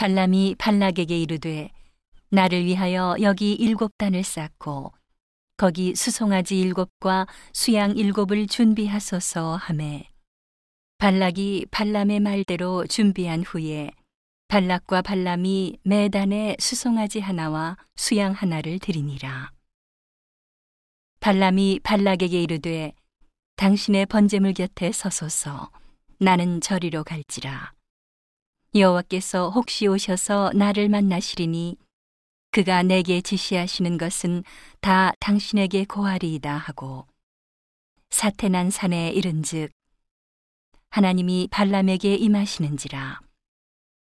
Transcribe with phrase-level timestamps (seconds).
[0.00, 1.68] 발람이 발락에게 이르되
[2.30, 4.94] 나를 위하여 여기 일곱 단을 쌓고
[5.58, 10.08] 거기 수송아지 일곱과 수양 일곱을 준비하소서 하매
[10.96, 13.90] 발락이 발람의 말대로 준비한 후에
[14.48, 19.50] 발락과 발람이 매단에 수송아지 하나와 수양 하나를 드리니라.
[21.20, 22.94] 발람이 발락에게 이르되
[23.56, 25.70] 당신의 번제물 곁에 서소서
[26.18, 27.74] 나는 저리로 갈지라.
[28.74, 31.76] 여호와께서 혹시 오셔서 나를 만나시리니
[32.52, 34.44] 그가 내게 지시하시는 것은
[34.80, 37.06] 다 당신에게 고하리이다 하고
[38.10, 39.72] 사태난 산에 이른즉
[40.90, 43.20] 하나님이 발람에게 임하시는지라.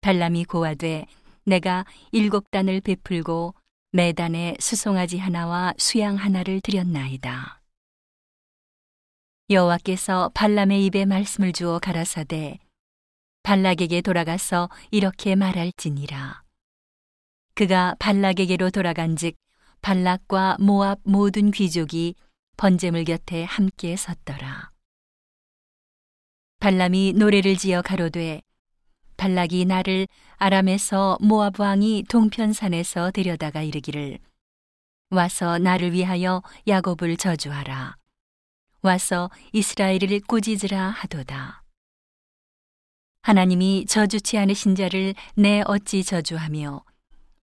[0.02, 1.06] 발람이 고하되
[1.44, 3.54] 내가 일곱 단을 베풀고
[3.92, 7.62] 매단에 수송아지 하나와 수양 하나를 드렸나이다.
[9.50, 12.60] 여호와께서 발람의 입에 말씀을 주어 가라사대
[13.48, 16.44] 발락에게 돌아가서 이렇게 말할지니라.
[17.56, 19.38] 그가 발락에게로 돌아간즉
[19.82, 22.16] 발락과 모압 모든 귀족이
[22.58, 24.72] 번제물 곁에 함께 섰더라.
[26.60, 28.42] 발람이 노래를 지어 가로되
[29.16, 34.20] 발락이 나를 아람에서 모압 왕이 동편산에서 데려다가 이르기를
[35.10, 37.96] 와서 나를 위하여 야곱을 저주하라.
[38.82, 41.64] 와서 이스라엘을 꾸짖으라 하도다
[43.28, 46.86] 하나님이 저주치 않으신 자를 내 어찌 저주하며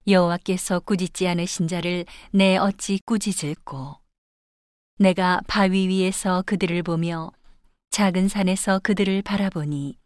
[0.06, 3.98] 여호와께서 꾸짖지 않으신 자를 내 어찌 꾸짖을꼬?
[4.96, 7.32] 내가 바위 위에서 그들을 보며
[7.90, 9.98] 작은 산에서 그들을 바라보니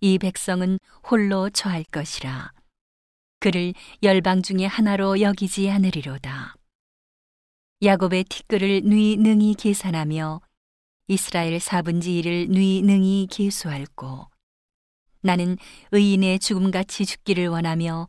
[0.00, 0.78] 이 백성은
[1.10, 2.50] 홀로 처할 것이라.
[3.38, 6.54] 그를 열방 중에 하나로 여기지 않으리로다.
[7.82, 10.40] 야곱의 티끌을 누이 능히 계산하며
[11.08, 14.31] 이스라엘 사분지 일을 누이 능히 계수할고
[15.22, 15.56] 나는
[15.92, 18.08] 의인의 죽음같이 죽기를 원하며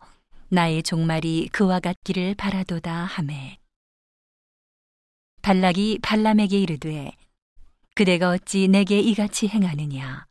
[0.50, 3.60] 나의 종말이 그와 같기를 바라도다 하매.
[5.44, 7.12] 발락이 발람에게 이르되
[7.96, 10.26] 그대가 어찌 내게 이같이 행하느냐?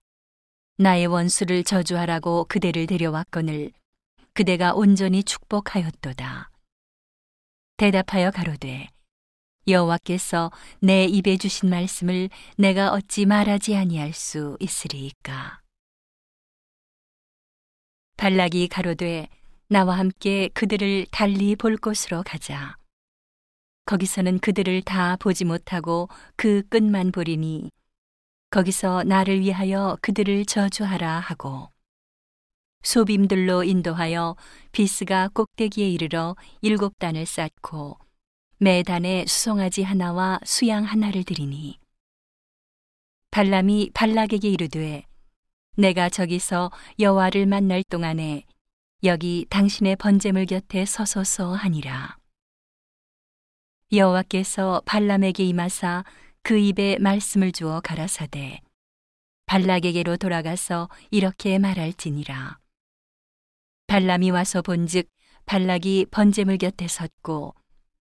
[0.78, 3.70] 나의 원수를 저주하라고 그대를 데려왔거늘
[4.32, 6.50] 그대가 온전히 축복하였도다.
[7.76, 8.88] 대답하여 가로되
[9.68, 10.50] 여호와께서
[10.80, 15.61] 내 입에 주신 말씀을 내가 어찌 말하지 아니할 수 있으리이까
[18.22, 19.26] 발락이 가로되
[19.66, 22.76] 나와 함께 그들을 달리 볼 곳으로 가자.
[23.84, 27.72] 거기서는 그들을 다 보지 못하고 그 끝만 보리니
[28.50, 31.70] 거기서 나를 위하여 그들을 저주하라 하고
[32.84, 34.36] 소빔들로 인도하여
[34.70, 37.98] 비스가 꼭대기에 이르러 일곱 단을 쌓고
[38.58, 41.80] 매 단에 수송아지 하나와 수양 하나를 드리니
[43.32, 45.06] 발람이 발락에게 이르되
[45.76, 48.44] 내가 저기서 여호와를 만날 동안에
[49.04, 52.18] 여기 당신의 번제물 곁에 서소서 하니라.
[53.90, 56.04] 여호와께서 발람에게 임하사
[56.42, 58.60] 그 입에 말씀을 주어 가라사대
[59.46, 62.58] 발락에게로 돌아가서 이렇게 말할지니라.
[63.86, 65.08] 발람이 와서 본즉
[65.46, 67.54] 발락이 번제물 곁에 섰고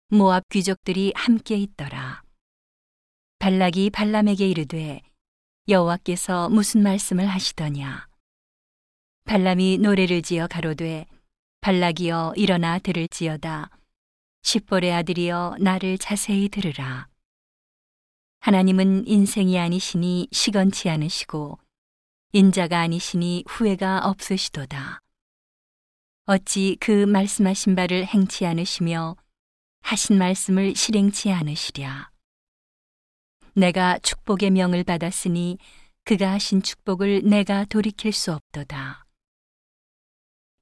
[0.09, 2.23] 모압 귀족들이 함께 있더라.
[3.37, 5.01] 발락이 발람에게 이르되
[5.67, 8.07] 여호와께서 무슨 말씀을 하시더냐?
[9.25, 11.05] 발람이 노래를 지어 가로되
[11.61, 13.69] 발락이여 일어나 들을지어다.
[14.41, 17.07] 십볼의 아들이여 나를 자세히 들으라.
[18.39, 21.59] 하나님은 인생이 아니시니 시건치 않으시고
[22.33, 24.99] 인자가 아니시니 후회가 없으시도다.
[26.25, 29.15] 어찌 그 말씀하신 바를 행치 않으시며
[29.81, 32.10] 하신 말씀을 실행치 않으시랴
[33.53, 35.57] 내가 축복의 명을 받았으니
[36.03, 39.05] 그가 하신 축복을 내가 돌이킬 수 없도다.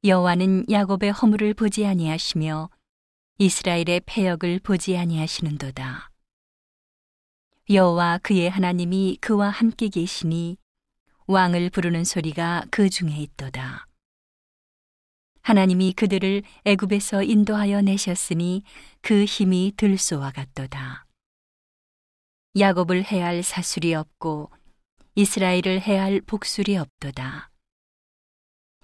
[0.04, 2.70] 여호와는 야곱의 허물을 보지 아니하시며
[3.38, 6.10] 이스라엘의 패역을 보지 아니하시는도다.
[7.70, 10.58] 여호와 그의 하나님이 그와 함께 계시니
[11.28, 13.86] 왕을 부르는 소리가 그 중에 있도다.
[15.42, 18.64] 하나님이 그들을 애굽에서 인도하여 내셨으니
[19.02, 21.09] 그 힘이 들소와 같도다.
[22.58, 24.50] 야곱을 해할 사술이 없고
[25.14, 27.52] 이스라엘을 해할 복술이 없도다.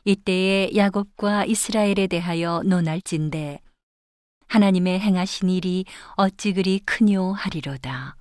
[0.04, 3.60] 이때에 야곱과 이스라엘에 대하여 논할진대
[4.48, 5.86] 하나님의 행하신 일이
[6.16, 8.16] 어찌 그리 크뇨 하리로다.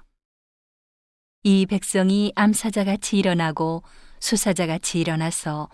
[1.43, 3.83] 이 백성이 암사자같이 일어나고
[4.21, 5.69] 수사자같이 일어나서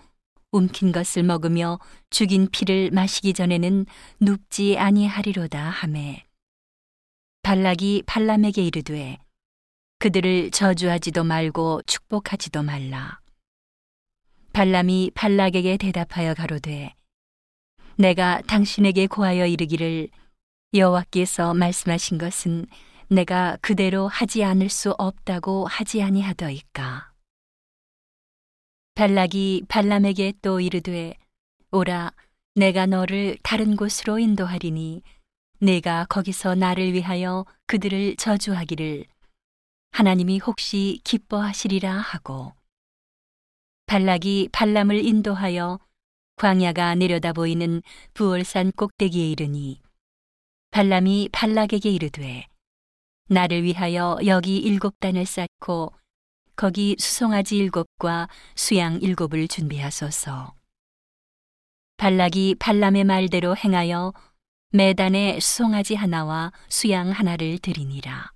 [0.51, 1.79] 움킨 것을 먹으며
[2.09, 3.85] 죽인 피를 마시기 전에는
[4.19, 6.25] 눕지 아니하리로다 하매
[7.41, 9.17] 발락이 발람에게 이르되
[10.01, 13.19] 그들을 저주하지도 말고 축복하지도 말라.
[14.51, 16.95] 발람이 발락에게 대답하여 가로되
[17.97, 20.09] 내가 당신에게 고하여 이르기를
[20.73, 22.65] 여호와께서 말씀하신 것은
[23.09, 27.11] 내가 그대로 하지 않을 수 없다고 하지 아니하더이까.
[28.95, 31.13] 발락이 발람에게 또 이르되
[31.71, 32.11] 오라
[32.55, 35.03] 내가 너를 다른 곳으로 인도하리니
[35.59, 39.05] 내가 거기서 나를 위하여 그들을 저주하기를
[39.91, 42.53] 하나님이 혹시 기뻐하시리라 하고
[43.85, 45.79] 발락이 발람을 인도하여
[46.37, 47.81] 광야가 내려다 보이는
[48.13, 49.81] 부월산 꼭대기에 이르니
[50.71, 52.47] 발람이 발락에게 이르되
[53.27, 55.93] 나를 위하여 여기 일곱 단을 쌓고
[56.55, 60.53] 거기 수송아지 일곱과 수양 일곱을 준비하소서.
[61.97, 64.13] 발락이 발람의 말대로 행하여
[64.73, 68.31] 매단에 수송아지 하나와 수양 하나를 드리니라.